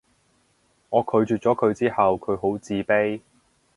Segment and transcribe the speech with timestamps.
[0.89, 3.21] 我拒絕咗佢之後佢好自卑